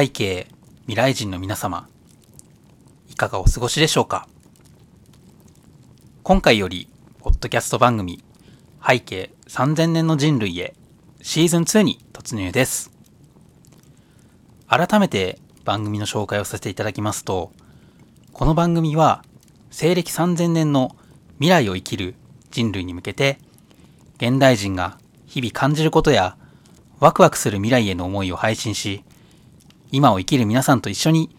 [0.00, 0.46] 背景
[0.86, 1.86] 未来人の皆様
[3.10, 4.26] いかがお過ごしでしょうか？
[6.22, 6.88] 今回より
[7.18, 8.24] ポッドキャスト番組
[8.82, 10.72] 背景3000年の人類へ
[11.20, 12.92] シーズン2に突入です。
[14.68, 17.52] 改めて番組の紹介をさせていただきますと
[18.32, 19.22] この番組は
[19.70, 20.96] 西暦3000年の
[21.34, 22.14] 未来を生きる
[22.50, 23.38] 人類に向けて
[24.16, 26.38] 現代人が日々感じることや
[27.00, 29.04] ワクワクする未来への思いを配信し
[29.92, 31.30] 今を生きる皆さんと一緒に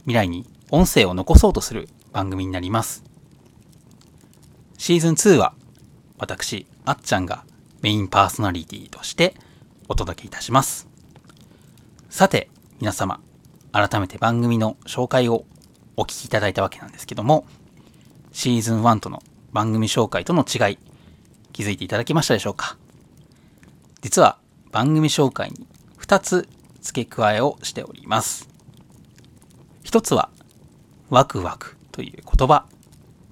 [0.00, 3.02] 未来に音声を残そうとする番組になります。
[4.76, 5.54] シーズン2は
[6.18, 7.44] 私、あっちゃんが
[7.80, 9.34] メインパーソナリティとして
[9.88, 10.86] お届けいたします。
[12.10, 13.20] さて、皆様、
[13.72, 15.44] 改めて番組の紹介を
[15.96, 17.46] お聞きいただいたわけなんですけども、
[18.32, 20.78] シーズン1との番組紹介との違い、
[21.52, 22.76] 気づいていただけましたでしょうか？
[24.02, 24.38] 実は
[24.72, 25.66] 番組紹介に
[26.00, 26.48] 2つ
[26.84, 28.48] 付け加えをしております。
[29.82, 30.28] 一つは、
[31.08, 32.66] ワクワクという言葉。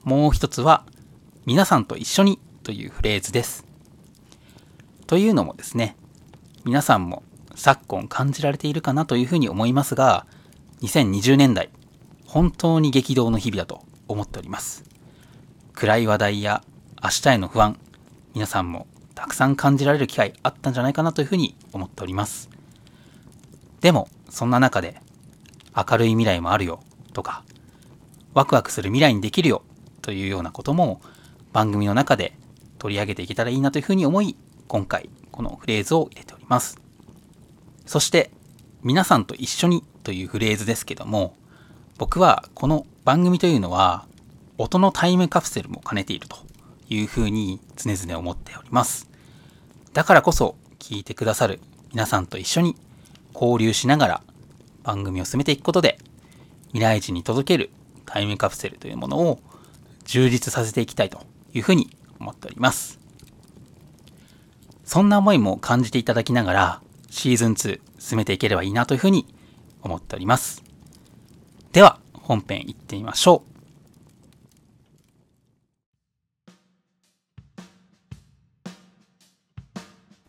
[0.03, 0.85] もう一つは、
[1.45, 3.65] 皆さんと一緒にというフレーズです。
[5.07, 5.97] というのもですね、
[6.65, 7.23] 皆さんも
[7.55, 10.27] 昨今感じられているかなというふうに思いますが、
[10.81, 11.69] 2020年代、
[12.27, 14.85] 本当に激動の日々だと思っております。
[15.75, 16.65] 暗い話題や
[17.03, 17.79] 明日への不安、
[18.35, 22.52] 皆さんもたくさん感じられる機会あったんじゃないかなというふうに思っております。
[23.83, 25.01] でも、そんな中で、
[25.77, 26.81] 明るい未来もあるよ
[27.13, 27.45] とか、
[28.33, 29.63] ワクワクする未来にできるよ
[30.01, 31.03] というようなことも
[31.53, 32.33] 番組の中で
[32.79, 34.37] 取り上げていけたらいいなというふうに思い、
[34.69, 36.81] 今回このフレーズを入れております。
[37.85, 38.31] そして、
[38.83, 41.35] 皆さんと一緒にというフレーズですけども、
[41.99, 44.07] 僕はこの番組というのは
[44.59, 46.37] 音のタイムカプセルも兼ねていると
[46.89, 49.09] いうふうに常々思っております。
[49.93, 51.61] だからこそ聞いてくださる
[51.91, 52.77] 皆さんと一緒に
[53.35, 54.23] 交流しながら
[54.83, 55.99] 番組を進めていくことで
[56.69, 57.71] 未来人に届ける
[58.07, 59.41] タイムカプセルというものを
[60.05, 61.23] 充実させていきたいと
[61.55, 62.99] いうふうに思っております。
[64.85, 69.27] そんな思いも感じていただきながらシーズン2進めていければいいなというふうに
[69.83, 70.63] 思っております。
[71.73, 73.52] では本編行ってみましょう。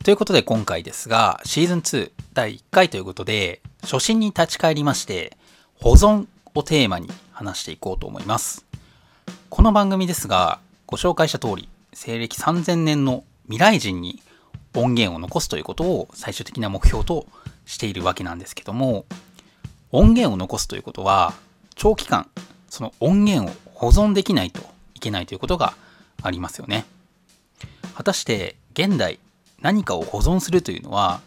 [0.04, 5.38] ということで今回ですが、シーズン2第1回ということで、初心に立ち返りまして、
[5.76, 8.66] 保存をテーマに話していこうと思います。
[9.50, 14.22] この番組ですが、ご紹介した通り、西暦3000年の未来人に
[14.76, 17.26] 音源を残すということを最終的な目標と
[17.66, 19.06] しているわけなんですけども、
[19.94, 21.34] 音源を残すということは、
[21.76, 22.30] 長期間、
[22.70, 24.64] その音源を保存できないと
[24.96, 25.76] いけないということが
[26.22, 26.84] ありますよね。
[27.96, 29.18] 果たして現代
[29.64, 31.22] 何かを保存するというのは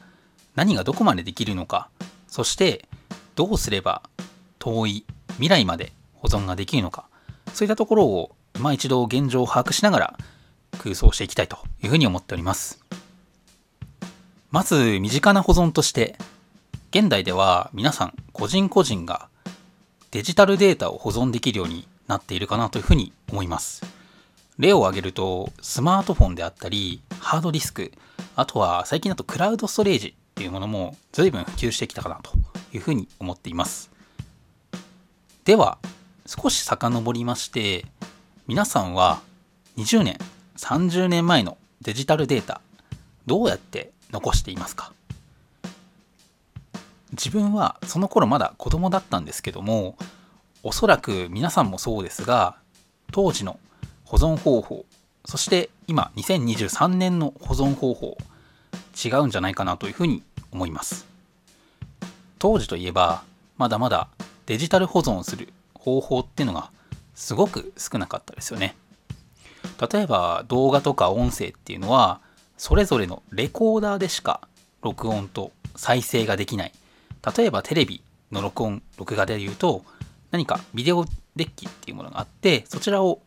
[0.54, 1.88] 何がどこまでできるのか
[2.28, 2.86] そして
[3.34, 4.02] どうすれば
[4.60, 7.08] 遠い未来まで保存ができるのか
[7.52, 10.18] そういったところを今一度現状を把握しながら
[10.78, 12.84] 空想していきたいというふうに思っております。
[14.50, 16.16] まず身近な保存として
[16.90, 19.28] 現代では皆さん個人個人が
[20.10, 23.95] デジタルデータを保存できるようになっているかなというふうに思います。
[24.58, 27.92] 例を挙げるとスマートフォンであったりハードディスク
[28.34, 32.32] あとは最近だとクラウドストレージっていうものも随分普及してきたかなと
[32.72, 33.90] いうふうに思っています。
[35.44, 35.78] では、
[36.26, 37.86] 少し遡りまして、
[38.46, 39.22] 皆さんは
[39.78, 40.18] 20年、
[40.56, 42.60] 30年前のデジタルデータ、
[43.24, 44.92] どうやって残していますか？
[47.12, 49.96] 自分はその頃まだ子供だったんですけども、
[50.62, 52.56] おそらく皆さんもそうですが、
[53.12, 53.58] 当時の
[54.06, 54.86] 保存方法。
[55.26, 58.16] そして今2023年の保存方法。
[59.04, 61.06] 違うんじゃないかなというふうに思います。
[62.38, 63.22] 当時といえば
[63.58, 64.08] まだまだ
[64.46, 66.70] デジタル保存をする方法っていうのが
[67.14, 68.76] すごく少なかったですよね。
[69.92, 72.20] 例えば動画とか音声っていうのは
[72.56, 74.48] それぞれのレコーダーでしか
[74.82, 76.72] 録音と再生ができない。
[77.36, 78.02] 例えばテレビ
[78.32, 79.84] の録音録画で言うと
[80.30, 81.04] 何かビデオ
[81.34, 83.20] デッキっていうものがあってそちらを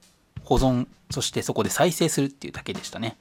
[0.50, 3.18] 保存そしてそこで再生するっていうだけでしたね。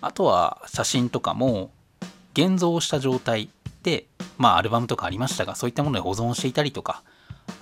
[0.00, 1.70] あとは写真とかも
[2.34, 3.48] 現像した状態
[3.84, 4.06] で
[4.36, 7.04] まあアルバムとかありましたがそういったもので保存していたりとか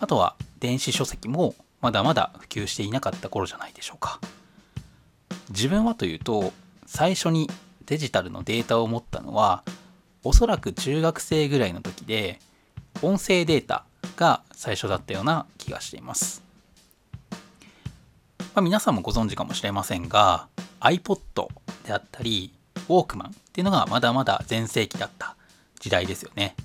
[0.00, 4.20] あとは電子書籍もまだまだ普及していなかった頃じゃないでしょうか。
[5.50, 6.52] 自分はというと
[6.86, 7.50] 最初に
[7.84, 9.64] デジタルのデータを持ったのは
[10.24, 12.38] おそらく中学生ぐらいの時で
[13.02, 13.84] 音声データ
[14.16, 16.47] が最初だったような気がしています。
[18.58, 20.48] まあ、皆さんもご存知かもしれませんが
[20.80, 21.46] iPod
[21.86, 25.36] であったりウォークマンっていうのがまだまだ全盛期だった
[25.78, 26.56] 時代ですよね。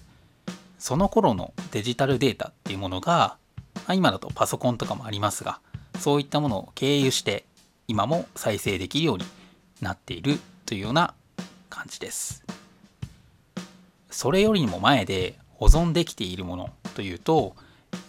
[0.80, 3.38] その頃のデジタルデータっていうものが、
[3.76, 5.60] まあ、今だとパソコンとかもありますが
[6.00, 7.46] そういったものを経由して
[7.88, 9.26] 今も再生できるように
[9.80, 11.14] なっているというような
[11.70, 12.44] 感じです。
[14.10, 17.56] それよりも前で保存できているものというと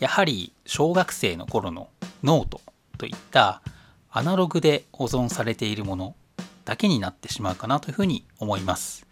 [0.01, 1.91] やはり小学生の頃の
[2.23, 2.63] ノート
[2.97, 3.61] といった
[4.17, 6.15] アナログで保存されているもの
[6.65, 9.05] だけになってしまうかなというふうに思います。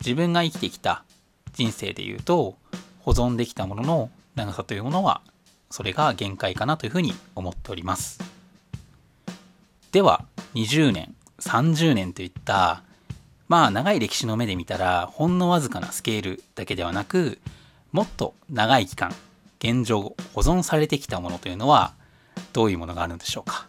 [0.00, 1.04] 自分が生きてきた
[1.52, 2.56] 人生でいうと
[3.02, 5.20] 保存できたものの長さというものは
[5.70, 8.18] それが限界かなというふうに思っております。
[9.92, 10.24] では
[10.54, 12.82] 20年30年といった
[13.46, 17.38] まあ長い歴史の目で見たらほんのわずかなスケールだけではなく
[17.92, 19.14] もっと長い期間
[19.60, 21.94] 現状保存されてきたものというのは
[22.52, 23.68] どういうものがあるんでしょうか？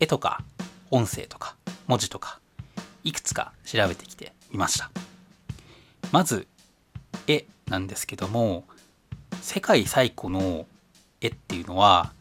[0.00, 0.42] 絵とか
[0.90, 1.56] 音声とか
[1.86, 2.40] 文字とか
[3.04, 4.90] いくつか調べてきてみました。
[6.12, 6.46] まず
[7.26, 8.64] 絵なんですけども
[9.42, 10.66] 世界最古の
[11.20, 12.12] 絵っていうのは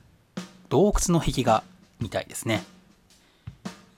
[0.69, 1.63] 洞窟の壁画
[1.99, 2.63] みたいですね。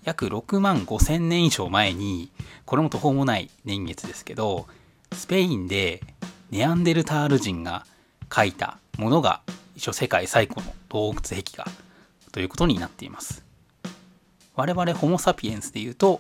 [0.04, 2.32] 約6万5千年以上前に
[2.66, 4.68] これも途方もない年月ですけど
[5.14, 6.02] スペインで
[6.52, 7.86] ネアンデルタール人が
[8.30, 9.42] 描いたものが
[9.76, 11.66] 一応世界最古の洞窟壁画
[12.32, 13.49] ということになっています。
[14.60, 16.20] 我々ホモ・サピエンスでいうと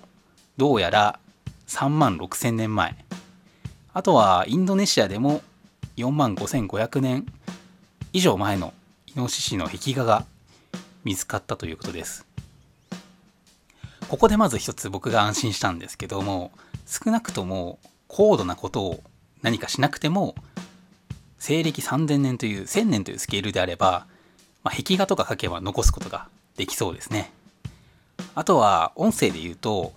[0.56, 1.19] どうやら
[1.68, 2.95] 3万6千年前。
[3.94, 5.41] あとはインドネシアでも
[5.97, 7.25] 4万5500年
[8.13, 8.74] 以上前の
[9.07, 10.25] イノシシの壁画が
[11.03, 12.25] 見つかったということです。
[14.07, 16.53] ここでまず一つ僕が安心したんですけども
[16.86, 17.77] 少なくとも
[18.07, 19.03] 高度なことを
[19.41, 20.33] 何かしなくても
[21.39, 24.07] 西暦3000年という1000年というスケールであれば、
[24.63, 27.33] まあ、壁画とか書けば残すことができそうですね。
[28.36, 29.94] あとは音声で言うと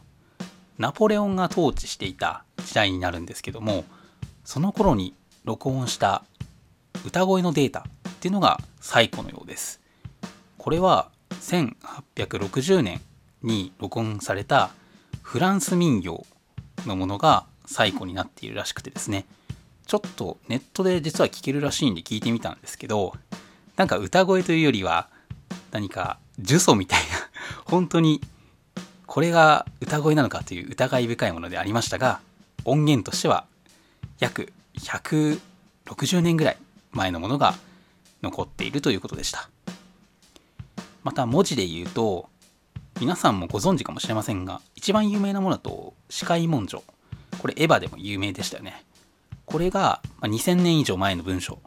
[0.79, 3.85] ナポレオンが統治していた時代になるんですけども
[4.45, 5.15] その頃に
[5.45, 6.25] 録音した
[7.07, 7.83] 歌声のデータっ
[8.21, 9.81] ていうのが最古のようです。
[10.59, 13.01] これは1860年
[13.43, 14.71] に録音された
[15.23, 16.25] フランス民謡
[16.87, 19.25] のものが最古になっているらしくてですね
[19.87, 23.15] ちょっとネットで実は聞けるらしいんで聞いてみたんですけど
[23.77, 25.09] なんか歌声というよりは
[25.73, 27.01] 何か呪詛みたい
[27.65, 28.21] 本当に
[29.07, 32.21] これが歌声なのかという疑い深いものでありましたが
[32.65, 33.45] 音源としては
[34.21, 36.57] 約160年ぐらい
[36.93, 37.55] 前のものが
[38.23, 39.51] 残っているということでした。
[41.03, 42.29] また文字で言うと
[43.01, 46.85] 皆さんもご存知かもしれませんが一番有名なものだと視界文書
[47.39, 48.85] これエヴァでも有名でしたよね。
[49.45, 51.59] これが2000年以上前の文章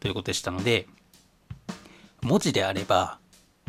[0.00, 0.86] ということでしたので
[2.20, 3.18] 文字であれば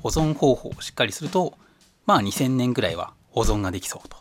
[0.05, 1.57] 保存方法をしっかりすると
[2.05, 4.17] まあ2000年ぐらいは保存ができそうと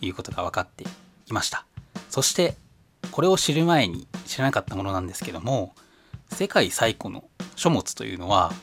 [0.00, 0.84] いうことが分かって
[1.26, 1.66] いました。
[2.08, 2.56] そして
[3.10, 5.74] これを知る前に知らなかったものなんですけども
[6.32, 7.24] 世界最古の
[7.56, 8.54] 書物というのは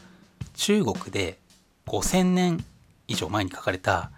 [0.55, 1.37] 中国で
[1.85, 2.65] 5000年
[3.07, 4.09] 以上前に書かれた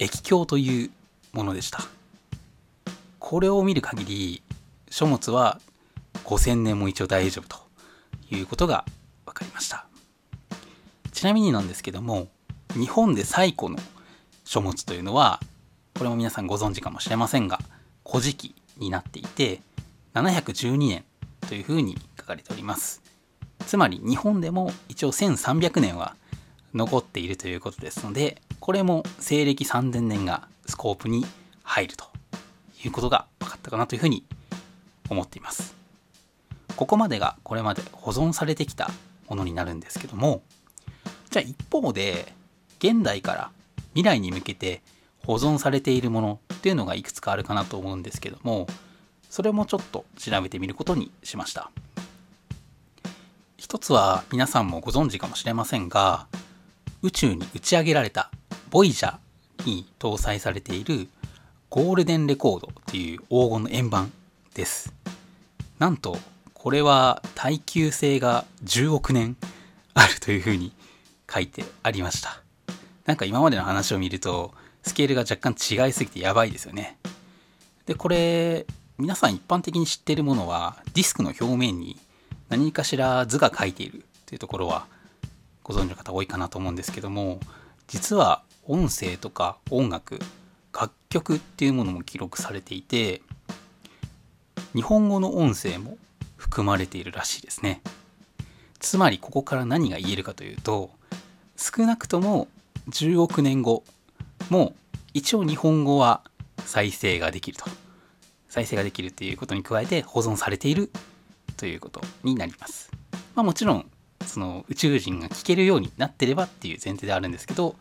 [0.00, 0.90] 液経という
[1.32, 1.84] ものでした。
[3.20, 4.42] これを見る限り
[4.90, 5.60] 書物は
[6.24, 7.62] 5000年も一応大丈夫と
[8.34, 8.84] いうことが
[9.24, 9.91] 分かりました。
[11.22, 12.26] ちなみになんですけども
[12.74, 13.78] 日本で最古の
[14.42, 15.38] 書物というのは
[15.96, 17.60] これも皆さんご存知かもしれませんが
[18.04, 19.62] 「古事記」になっていて
[20.14, 21.04] 712年
[21.48, 23.02] というふうに書かれております。
[23.68, 26.16] つまり日本でも一応1300年は
[26.74, 31.24] 残っているということですのでこれも西暦3000年がスコープに
[31.62, 32.06] 入ると
[32.84, 34.24] いうことが分かったかなというふうに
[35.08, 35.76] 思っています。
[36.74, 38.90] ここまでがこれまで保存されてきた
[39.28, 40.42] ものになるんですけども
[41.32, 42.30] じゃあ一方で
[42.78, 43.50] 現代から
[43.94, 44.82] 未来に向けて
[45.24, 48.66] 保存されているものっていうのがいくつかあるかなと思うんですけども
[49.30, 51.70] それもちょっと調べてみることにしました。
[53.56, 56.26] 一つは皆さんもご存知かもしれませんが
[57.00, 58.30] 宇宙に打ち上げられた
[58.70, 61.08] ボイジャーに搭載されている
[61.70, 64.12] ゴールデンレコードっていう黄金の円盤
[64.52, 64.92] です。
[65.78, 66.18] なんと
[66.52, 69.38] これは耐久性が10億年
[69.94, 70.72] あるというふうに
[71.32, 72.42] 書いてありました。
[73.06, 76.98] なんか今までの話を見るとスケールが若干違いすぎてやばいですよね。
[77.86, 78.66] でこれ
[78.98, 81.98] 皆さん一般的に知ってるものはディスクの表面に
[82.48, 84.86] 何かしら図が書いているというところは
[85.64, 87.40] ご存知の方多いかなと思うんですけども
[87.88, 90.20] 実は音声とか音楽
[90.72, 93.22] 楽曲っていうものも記録されていて
[94.74, 95.98] 日本語の音声も
[96.36, 97.82] 含まれているらしいですね。
[98.78, 100.90] つまりここから何が言えるかというと
[101.62, 102.48] 少なくとも
[102.90, 103.84] 10億年後
[104.50, 104.74] も
[105.14, 106.22] 一応日本語は
[106.64, 107.66] 再生ができると。
[108.48, 110.90] 再生ができるっていうことに加えて保存されている
[111.56, 112.90] ということになります。
[113.36, 113.86] まあ、もちろん
[114.26, 117.76] その宇宙人が聞けるようになってればっていう前提であるんですけど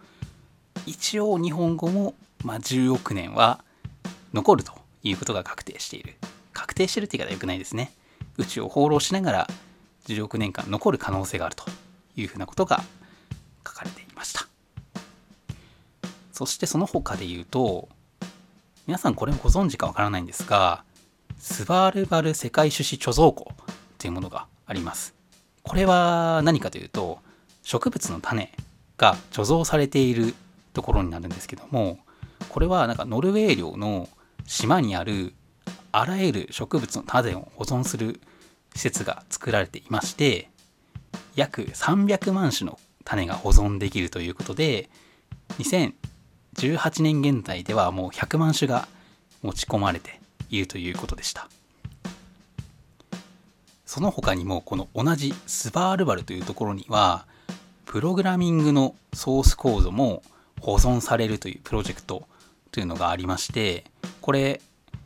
[0.86, 3.64] 一応日本語もまあ10億年は
[4.32, 6.14] 残るということが確定している。
[6.54, 7.92] 確定してるって言い方は良くないですね。
[8.38, 9.48] 宇宙を放浪しながら
[10.06, 11.66] 10億年間残る可能性があると
[12.16, 12.84] いうふうなことが
[13.66, 14.48] 書かれていました。
[16.32, 17.90] そしてその他で言うと
[18.88, 20.84] 皆さんこれもご存知かわからないんですが
[21.38, 23.52] スバルバル世界種子貯蔵庫
[23.98, 25.14] というものがあります。
[25.64, 27.20] これは何かというと
[27.64, 28.52] 植物の種
[28.98, 30.34] が貯蔵されている
[30.74, 32.00] ところになるんですけども
[32.50, 34.10] これはなんかノルウェー領の
[34.46, 35.34] 島にある
[35.92, 38.20] あらゆる植物の種を保存する
[38.76, 40.50] 施設が作られていまして
[41.36, 44.90] 約300万種の種が保存できるということで
[45.60, 48.88] 2018年現在ではもう100万種が
[49.42, 51.50] 持ち込まれているということでした。
[53.92, 57.26] その他にもこの同じスバールバルというところには
[57.84, 60.24] プログラミングのソースコードも
[60.62, 62.24] 保存されるというプロジェクト
[62.72, 63.84] というのがありまして
[64.22, 64.62] これ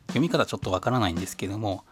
[0.06, 1.82] 読み方ちょっとわからないんですけども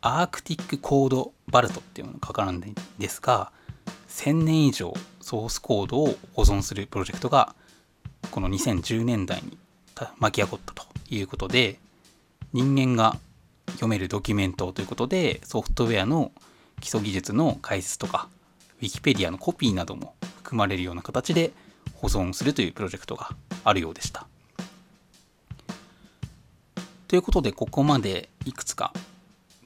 [0.00, 2.60] アークティックコードバルトっていうのがかかるん
[2.98, 3.52] ですが
[4.08, 7.54] 1000年以上ソースコードを保存するプロジェクトが
[8.30, 9.58] この2010年代に
[10.18, 11.78] 巻き起こったということで
[12.52, 13.18] 人間が
[13.72, 16.32] 読めるドキュメントということでソフトウェアの
[16.80, 18.28] 基礎技術の解説とか
[18.80, 21.52] Wikipedia のコピーなども含まれるような形で
[21.94, 23.30] 保存するというプロジェクトが
[23.64, 24.26] あるようでした。
[27.08, 28.92] ということでここまでいくつか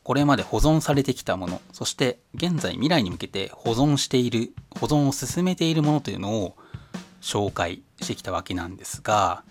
[0.04, 6.56] これまで保存されてきたものそして現在未来に向けて保存している保存を進めているものというのを
[7.22, 9.42] 紹介してきたわけなんですが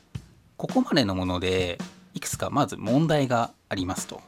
[0.56, 1.80] ここまでのもので
[2.14, 4.22] いくつかまず問題がありますと。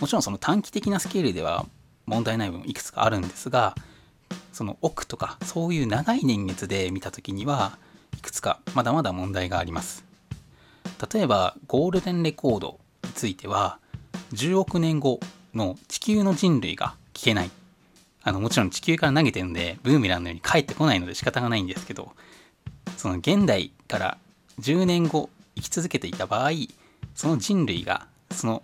[0.00, 1.66] もちろんその短期的なスケールでは
[2.06, 3.74] 問題ない部分いくつかあるんですが
[4.52, 7.76] その奥とかそういう長い年月で見た時には
[8.16, 10.04] いくつかまだまだ問題があります。
[11.12, 13.80] 例えばゴールデンレコードについては
[14.32, 15.20] 10億年後
[15.54, 17.50] の地球の人類が聞けない。
[18.24, 22.12] あのもちろん地球から投げてるんでブーメランのように帰ってこないので仕方がないんですけど
[22.96, 24.18] その現代から
[24.60, 26.50] 10年後生き続けていた場合
[27.16, 28.62] その人類がその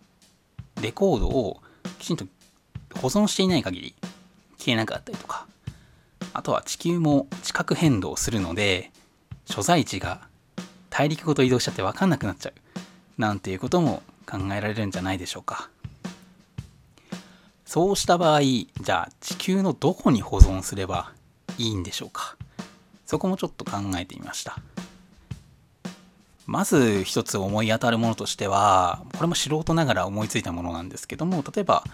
[0.81, 1.61] レコードを
[1.99, 2.25] きちんと
[2.95, 3.95] 保存していない限り
[4.59, 5.47] 消えなかったりとか
[6.33, 8.93] あとは地球も地殻変動するので
[9.45, 10.21] 所在地が
[10.89, 15.71] 大陸ごと移動しちゃって分かんなくなっちゃうなんていうことも考えられるんじゃないでしょうか。
[17.65, 21.13] そうした場合じゃあ地球のどこに保存すれば
[21.59, 22.37] いいんでしょうか。
[23.07, 24.59] そこもちょっと考えてみました。
[26.47, 31.85] まず一つ思い当たるものとしてはこれも素人ながら思いついたものなんですけども例えば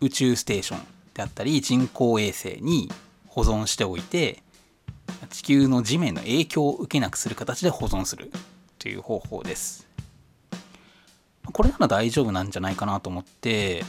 [0.00, 0.80] 宇宙ステーション
[1.14, 2.90] であったり人工衛星に
[3.28, 4.42] 保存しておいて
[5.30, 8.32] 地球の地面の影響を受けなくする形で保存する
[8.80, 9.89] という方法です。
[11.52, 13.84] これなら大丈夫なんじゃないかなと思って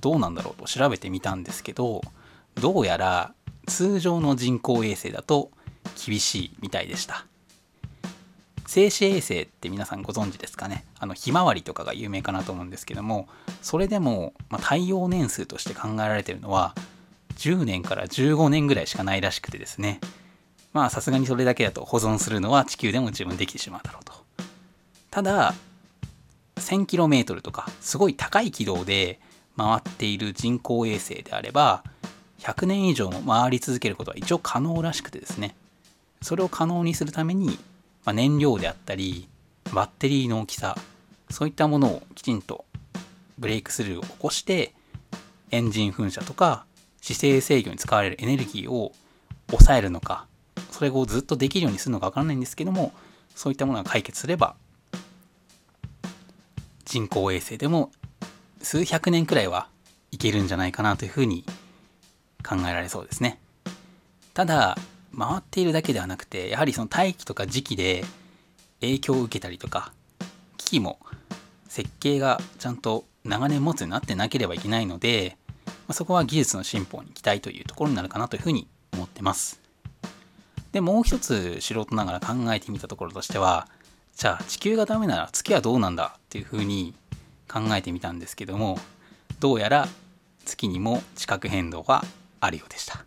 [0.00, 2.02] どうなんだろうと調べてみたんですけど
[2.56, 3.32] どうやら
[3.66, 5.50] 通常の人工衛星だと
[6.06, 7.26] 厳しいみたいでした。
[8.66, 10.84] 静止衛星って皆さんご存知ですかね？
[11.00, 13.26] あのひまわりとかが有名かなと思うんですけども
[13.62, 16.74] それでも、まあ、耐用年数として考えられてるのは
[17.36, 20.00] 10年から15年ぐらいしかないらしくてですね。
[20.72, 24.12] まあさすがにそれだけだと保存するのは地球でも自分できてしまうだろうと。
[25.10, 25.54] ただ
[26.60, 29.18] 1000km とかすごい高い軌道で
[29.56, 31.82] 回っている人工衛星であれば
[32.40, 35.54] 100年以上も回り続けることは一応可能らしくてですね。
[36.22, 37.58] それを可能にするために
[38.04, 39.28] まあ、燃料であったり
[39.72, 40.76] バッテリーの大きさ
[41.30, 42.64] そういったものをきちんと
[43.38, 44.74] ブレイクスルーを起こして
[45.50, 46.64] エンジン噴射とか
[47.00, 48.92] 姿勢制御に使われるエネルギーを
[49.48, 50.26] 抑えるのか
[50.70, 52.92] それをずっとできるようにするのか分からないんですけども
[53.34, 54.54] そういったものが解決すれば
[56.90, 57.92] 人工衛星でも
[58.62, 59.68] 数百年くらいは
[60.10, 61.44] いけるんじゃないかなというふうに
[62.44, 63.40] 考えられそうですね。
[64.34, 64.76] ただ
[65.16, 68.02] 回っているだけではなくてやはりその大気とか時期で
[68.80, 69.92] 影響を受けたりとか
[70.56, 70.98] 機器も
[71.68, 79.60] 設計がちゃんと長年持つようになってなければいけないので、まあ、そこは技術の進歩に期待というところになるかなというふうに思ってます。
[80.72, 83.68] でもう一つ素人ながら考えてみたところとしては
[84.16, 86.94] じゃあ地球がダメなら月はどうなんだっていうふうに
[87.48, 88.78] 考えてみたんですけども
[89.40, 89.88] どうやら
[90.44, 92.04] 月にも地殻変動が
[92.40, 93.04] あるようでした。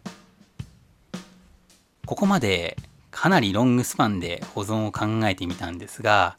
[2.05, 2.77] ここまで
[3.11, 6.35] かなりロングスパンで保存を考えてみたんですが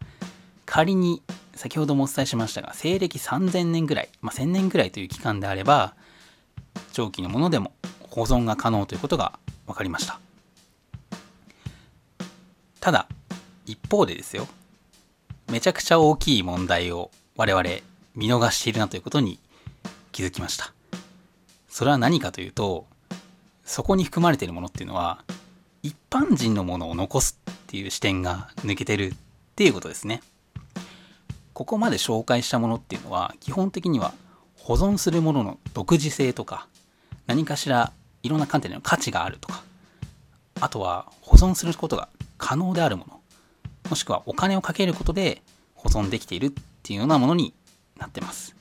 [0.67, 1.23] 仮に
[1.55, 5.95] 先ほどもお伝えしましたが西暦3000年ぐらい、まあ、1000年ぐらいという期間であれば
[6.93, 7.73] 長期のものでも
[8.11, 10.21] 保存が可能ということが分かりました。
[12.81, 13.09] ただ
[13.67, 14.47] 一方でですよ
[15.51, 17.65] めちゃくちゃ大きい問題を我々
[18.15, 19.39] 見逃しているなということに
[20.13, 20.73] 気づきました。
[21.69, 22.87] それは何かというと
[23.65, 25.25] そこに含まれているものっていうのは
[25.83, 29.17] 一般人のものを残すっていう視点が抜けてるっ
[29.57, 30.23] ていうことですね。
[31.53, 34.15] ここまで紹介したものっていうのは基本的には
[34.57, 36.69] 保存するものの独自性とか
[37.27, 37.93] 何かしら
[38.23, 39.63] いろんな観点での価値があるとか
[40.61, 43.21] あとは保存することが可能であるもの
[43.89, 45.43] もしくはお金をかけることで
[45.75, 47.55] 保存できているっていうようなものに
[47.99, 48.57] なってます。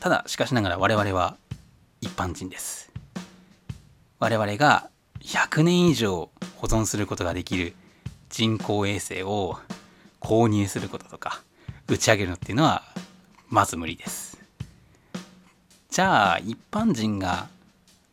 [0.00, 1.36] ただしかしながら我々は
[2.00, 2.92] 一般人です。
[4.18, 7.74] 我々が100年以上保存することができる
[8.30, 9.58] 人工衛星を
[10.20, 11.42] 購入することとか
[11.88, 12.82] 打ち上げるのっていうのは
[13.48, 14.38] まず無理です。
[15.90, 17.48] じゃあ一般人が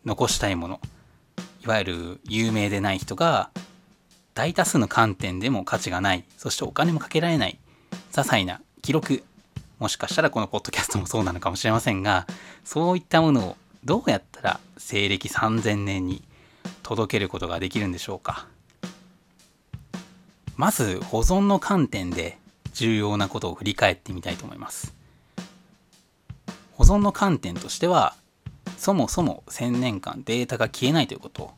[0.05, 0.81] 残したいもの
[1.63, 3.49] いわゆる有名でない人が
[4.33, 6.23] 大多数の観点でも価値がない。
[6.37, 7.59] そしてお金もかけられない。
[8.11, 9.23] 些細な記録。
[9.79, 12.27] もしかしたらこのポッドキャストもそうなのかもしれませんが
[12.65, 16.21] そういったものをどうやったら西暦3000年に
[16.83, 18.47] 届けることができるんでしょうか。
[20.57, 22.37] まず保存の観点で
[22.73, 24.93] 重要なことを振り返ってみたいと思います。
[26.73, 28.15] 保存の観点としては
[28.77, 31.51] そもそも1000年間データが消えないということ。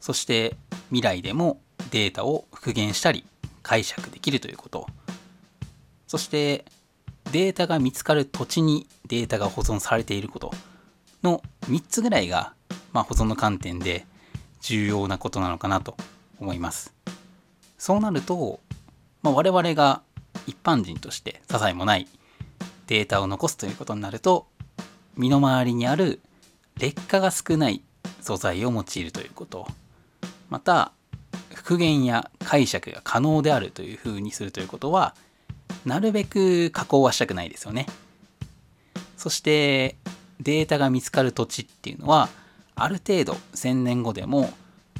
[0.00, 0.56] そして
[0.88, 3.24] 未来でもデータを復元したり
[3.62, 4.86] 解釈できるということ。
[6.06, 6.64] そして
[7.32, 10.52] データが見つかる土地にデータが保存されていること。
[11.22, 12.54] の3つぐらいが、
[12.92, 14.06] まあ、保存の観点で
[14.60, 15.96] 重要なことなのかなと
[16.38, 16.94] 思います。
[17.76, 18.60] そうなると、
[19.22, 20.02] まあ、我々が
[20.46, 22.08] 一般人として些細もない
[22.86, 24.46] データを残すということになると
[25.16, 26.20] 身の回りにある
[26.78, 27.82] 劣化が少ない
[28.20, 29.66] 素材を用いるということ。
[30.48, 30.92] また
[31.54, 35.14] 復元や解釈が可能であるというふうにするということは
[35.84, 37.86] なるべく加工はしたくないですよね。
[39.16, 39.96] そして
[40.40, 42.28] データが見つかる土地っていうのは
[42.76, 44.52] ある程度1000年後でも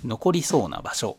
[0.05, 1.19] 残りそうな場所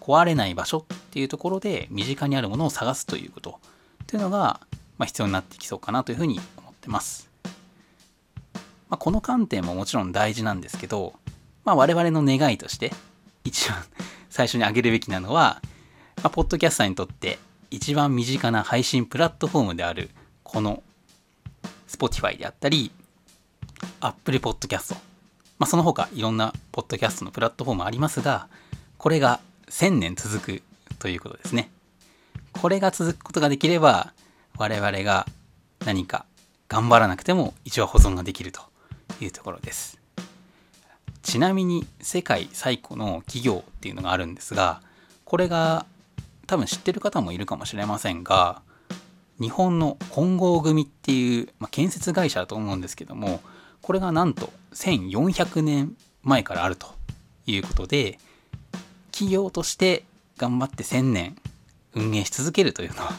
[0.00, 3.60] 壊れない場所っていうところで身近にあるものを探すということ
[4.02, 4.60] っていうのが、
[4.98, 7.30] ま、必要になってきそうかなというふうに思ってます、
[8.88, 11.14] まあ、この観点ももちろん大事なんですけど、
[11.64, 12.92] まあ、我々の願いとして
[13.44, 13.78] 一番
[14.30, 15.60] 最初に挙げるべきなのは、
[16.16, 17.38] まあ、ポッドキャスターにとって
[17.70, 20.10] 一番身近な配信プラットフォームである
[20.42, 20.82] この
[21.88, 22.90] Spotify であったり
[24.00, 24.96] Apple Podcast
[25.60, 28.48] まあ、その他いろんなポッドキャストのプラットフォームありますが、
[28.96, 30.62] これが1000年続く
[30.98, 31.70] ということですね。
[32.54, 34.14] これが続くことができれば、
[34.56, 35.26] 我々が
[35.84, 36.24] 何か
[36.66, 38.62] 頑張らなくても一応保存ができると
[39.20, 39.99] いうところです。
[41.22, 44.82] ちなみに世界最古の企業っていうのがあるんですが、
[45.24, 45.86] これが
[46.46, 48.62] 多分知ってる方もいるかもしれませんが、
[49.40, 53.40] 日本の金剛組っていう、まあ、建設会社だと思うんですけども、
[53.82, 56.88] これがなんと1400年前からあると
[57.46, 58.18] いうことで
[59.10, 60.04] 企業として
[60.36, 61.36] 頑張って1000年
[61.94, 63.12] 運営し続けるというのは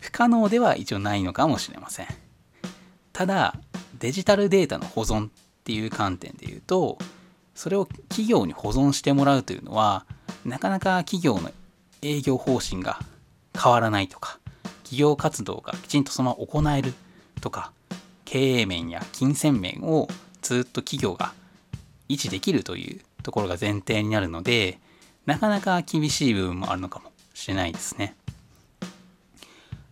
[0.00, 2.06] 不可能では一応ないのかもしれません。
[3.12, 3.54] ただ
[3.98, 5.30] デジタルデータの保存っ
[5.64, 6.98] ていう観点で言うと
[7.58, 10.06] それを企業に保存してもらうというのは
[10.44, 11.50] なかなか企業の
[12.02, 13.00] 営業方針が
[13.52, 14.38] 変わらないとか
[14.84, 16.94] 企業活動がきちんとそのまま行える
[17.40, 17.72] とか
[18.24, 20.06] 経営面や金銭面を
[20.40, 21.32] ずっと企業が
[22.08, 24.78] 維持できるというところが前提になるので
[25.26, 28.14] なかなか厳しい部分もあるのかもしれないですね。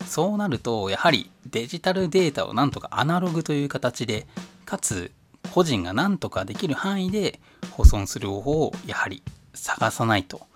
[0.07, 4.29] そうなるとやはりデジタルデータをなんとかアナログという形で
[4.65, 5.11] かつ
[5.53, 7.41] 個人が何とかできる範囲で
[7.73, 9.23] 保存する方法をやはり
[9.55, 10.47] 探さないと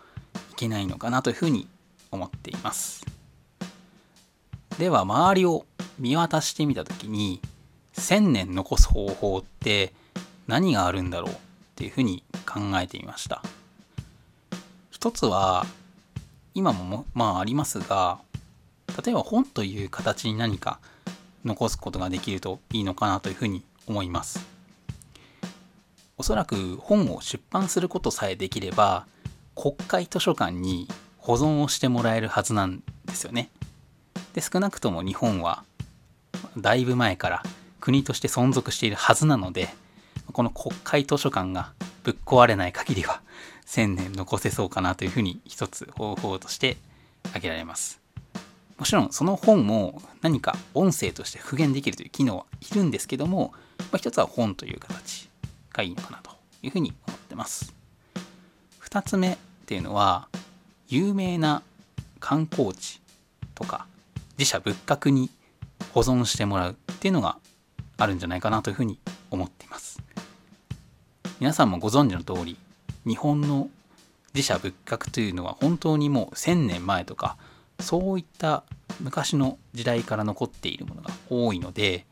[0.53, 1.69] いけないのかなというふうに
[2.11, 3.07] 思っています。
[4.79, 5.67] では周りを
[5.99, 7.41] 見渡してみた時に
[7.95, 9.93] 1000年残す方法って
[10.47, 11.35] 何があるんだろうっ
[11.77, 13.43] ていうふうに考えてみました
[14.91, 15.67] 一つは
[16.55, 18.19] 今もまあありますが
[19.05, 20.81] 例えば本という形に何か
[21.45, 24.47] 残すことができるといいのかなというふうに思います
[26.21, 29.07] おそらく本を出版することさえできれば
[29.57, 33.49] 国会図書館に保存をしてもらえるはずなんですよね。
[34.35, 35.65] で少なくとも日本は
[36.59, 37.43] だいぶ前から
[37.81, 39.71] 国として存続しているはずなので
[40.35, 41.73] この国会図書館が
[42.05, 43.23] ぶっ壊れない限りは
[43.65, 46.77] 1000年残せそうかなというふうに一つ方法として
[47.29, 47.99] 挙げられます。
[48.77, 55.30] もちろんその本も何か音声として復元できるという機能はいるんですけども、まあ、一つは本という形。
[55.73, 56.31] がいいのかなと
[56.63, 57.75] いうふうに思ってます。
[58.83, 60.29] 2つ目っていうのは
[60.89, 61.63] 有名な
[62.19, 63.01] 観光地
[63.55, 63.87] とか
[64.39, 65.31] 自社仏閣に
[65.93, 67.39] 保存してもらうっていうのが
[67.97, 68.99] あるんじゃないかなというふうに
[69.31, 70.03] 思っています。
[71.39, 72.57] 皆さんもご存知の通り
[73.07, 73.71] 日本の
[74.35, 77.37] 自社仏閣というのは本当にもう1000年前とか
[77.81, 78.65] そういった
[79.01, 82.05] 昔の時代から残っているものが多いので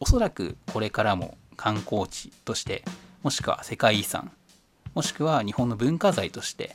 [0.00, 2.82] おそらくこれからも観光地として
[3.22, 4.32] もしくは世界遺産
[4.94, 6.74] もしくは日本の文化財として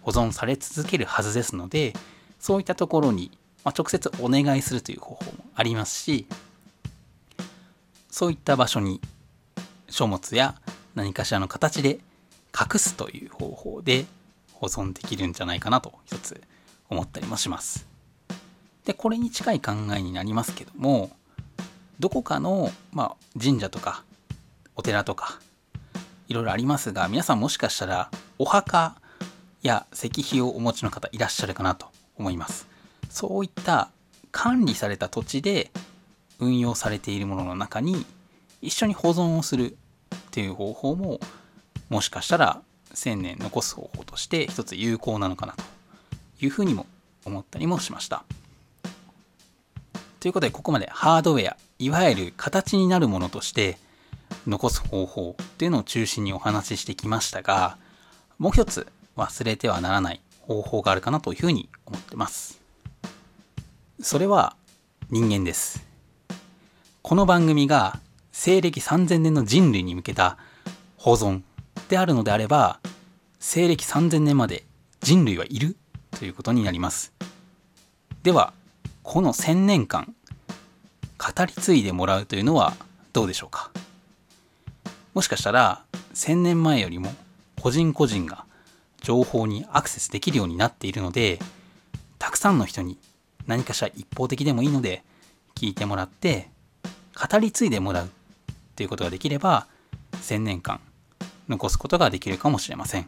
[0.00, 1.92] 保存され続けるはずですので
[2.40, 3.30] そういったところに、
[3.62, 6.26] ま直接お願いするという方法もありますし
[8.10, 9.02] そういった場所に
[9.90, 10.54] 書物や
[10.94, 11.98] 何かしらの形で
[12.58, 14.06] 隠すという方法で
[14.54, 16.40] 保存できるんじゃないかなと一つ
[16.88, 17.86] 思ったりもします。
[18.86, 21.10] でこれに近い考えになりますけども
[21.98, 24.04] どこかの、まあ、神社とか
[24.74, 25.38] お寺とか
[26.28, 28.96] いろいろありますが皆さんもしかしたらお墓
[29.62, 32.68] や石碑をお持ちの方いらっしゃるかなと思います
[33.08, 33.90] そういった
[34.32, 35.70] 管理された土地で
[36.38, 38.04] 運用されているものの中に
[38.60, 39.76] 一緒に保存をする
[40.14, 41.20] っていう方法も
[41.88, 42.60] もしかしたら
[42.94, 45.62] 1000年残す方法として一つ有効なのかなと
[46.40, 46.86] いうふうにも
[47.24, 48.24] 思ったりもしました。
[50.20, 53.78] ということでここまでハードウェアいわゆる形になるものとして
[54.46, 57.76] 残す方法っていうのを中心にお話ししてきましたが
[58.38, 58.86] もう一つ
[59.16, 62.60] 忘れてはならない方法があるかなというふうに思ってます。
[64.00, 64.56] それは
[65.10, 65.86] 人間です。
[67.02, 67.98] この番組が
[68.32, 70.38] 西暦3000年の人類に向けた
[70.96, 71.42] 保存
[71.88, 72.80] であるのであれば
[73.38, 74.64] 西暦3000年まで
[75.00, 75.76] 人類はいる
[76.18, 77.12] ということになります。
[78.22, 78.52] では
[79.02, 80.14] この1000年間
[81.18, 82.74] 語り継いでもらうというのは
[83.12, 83.70] どうでしょうか？
[85.14, 85.82] もしかしたら
[86.14, 87.12] 1000年前よりも
[87.60, 88.44] 個人個人が
[89.00, 91.38] 情報にアクセスできるようになっているので
[92.18, 92.98] たくさんの人に
[93.46, 95.02] 何かしら一方的でもいいので
[95.54, 96.48] 聞いてもらって
[97.14, 98.10] 語り継いでもらう
[98.74, 99.66] ということができれば
[100.22, 100.80] 1000年間
[101.48, 103.06] 残すことができるかもしれません。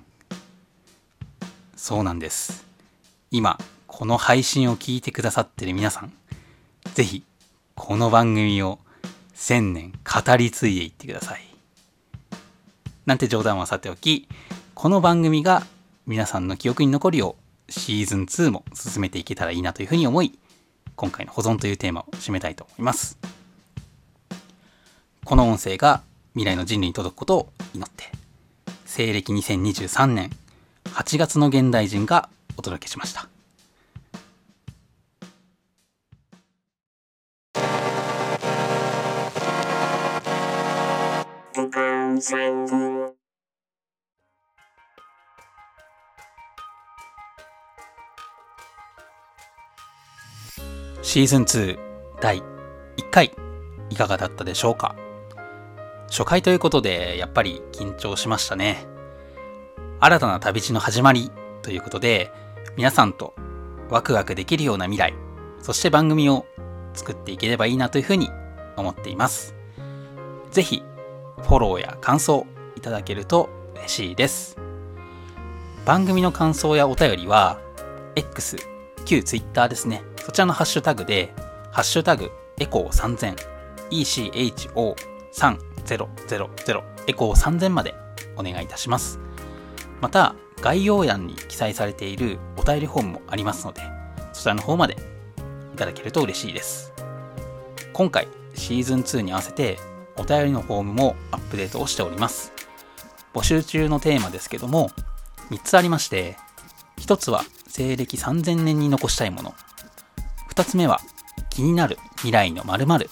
[1.76, 2.64] そうなんです。
[3.30, 6.12] 今この配信を聞いてくださってる皆さん
[6.94, 7.22] 是非
[7.78, 8.80] この番組を
[9.34, 11.42] 1000年語り継いでいってください
[13.06, 14.28] なんて冗談はさておき
[14.74, 15.62] この番組が
[16.04, 17.36] 皆さんの記憶に残るよ
[17.68, 20.36] うシーズン2も進めていけたらいいなというふうに思い
[20.96, 23.16] 今回の保存というテーマを締めたいと思います
[25.24, 26.02] この音声が
[26.34, 28.06] 未来の人類に届くことを祈って
[28.86, 30.30] 西暦2023年
[30.84, 33.28] 8月の現代人がお届けしました。
[42.20, 51.78] シーズン2
[52.20, 52.44] 第1
[53.10, 53.32] 回
[53.90, 54.96] いかがだったでしょうか？
[56.08, 58.86] 初回ということでやっぱり緊張しましたね。
[60.00, 61.30] 新たな旅路の始まり
[61.62, 62.32] ということで
[62.76, 63.34] 皆さんと
[63.90, 65.14] ワクワクできるような未来
[65.60, 66.46] そして番組を
[66.94, 68.28] 作っていければいいなというふうに
[68.76, 69.54] 思っています。
[70.50, 70.82] 是非
[71.42, 72.46] フォローや感想
[72.76, 74.56] いただけると嬉しいです。
[75.84, 77.58] 番組の感想やお便りは、
[78.14, 78.56] X、
[79.04, 80.02] 旧 Twitter ですね。
[80.16, 81.32] そちらのハッシュタグで、
[81.70, 83.36] ハッシュタグ、エコー3000、
[83.90, 85.58] ECHO3000、
[87.06, 87.94] エコー3000まで
[88.36, 89.18] お願いいたします。
[90.00, 93.80] また、概要欄に記載されているお便りフォームもありますので、
[94.32, 94.96] そちらの方まで
[95.72, 96.92] いただけると嬉しいです。
[97.92, 99.78] 今回、シーズン2に合わせて
[100.18, 102.52] お便りのフォームもアップデートをしております。
[103.32, 104.90] 募集中のテーマですけども、
[105.50, 106.36] 3つありまして、
[106.98, 109.54] 1つは西暦3000年に残したいもの。
[110.50, 111.00] 2つ目は
[111.50, 113.10] 気になる未来の〇〇。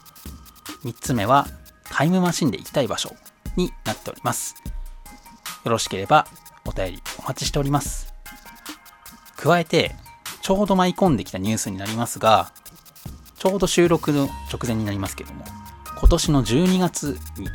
[0.85, 1.47] 3つ目は
[1.85, 3.15] タイムマシンで行きたい場所
[3.57, 4.57] になっております。
[5.65, 6.27] よろしければ
[6.65, 8.13] お便りお待ちしております。
[9.37, 9.95] 加えて、
[10.43, 12.53] ちょうど舞い込んできたニュースになりますが、
[13.39, 15.45] ちょうど収録の直前になりますけども、
[15.99, 17.49] 今年の12月に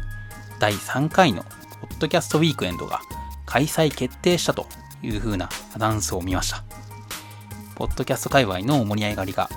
[0.60, 3.02] 第3回のポッドキャストウィークエンドが
[3.46, 4.66] 開催決定したと
[5.04, 6.64] いう風なアナウンスを見ました。
[7.76, 9.50] ポッドキャスト界隈の盛り上がりが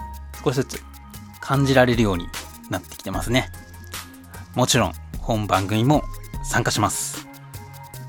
[0.45, 0.83] 少しずつ
[1.41, 2.29] 感じられるように
[2.69, 3.51] なってきてますね。
[4.55, 6.03] もちろん本番組も
[6.45, 7.27] 参加します。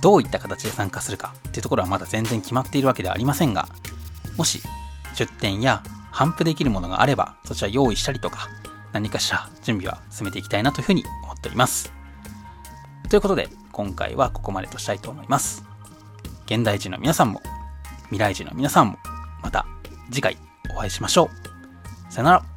[0.01, 3.69] どういった形で参加するかっていうところはまだ全然決まっているわけではありませんが、
[4.35, 4.61] もし
[5.15, 8.49] 出店や頒布できるものがあれば、そちら用意したりとか、
[8.95, 11.91] 何かしら準備は進めていきたいなというふうに思っております。
[13.09, 15.65] ということで、今回はここまでとしたいと思います。
[16.45, 17.41] 現代人の皆さんも、
[18.05, 18.97] 未来人の皆さんも、
[19.43, 19.65] また
[20.09, 20.37] 次回
[20.73, 21.29] お会いしましょ
[22.09, 22.11] う。
[22.11, 22.54] さよなら。